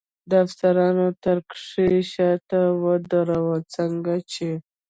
د 0.29 0.31
افسرانو 0.45 1.07
تر 1.23 1.37
کرښې 1.49 1.89
شاته 2.13 2.59
ودراوه، 2.83 3.57
څنګه 3.75 4.15
چې. 4.31 4.49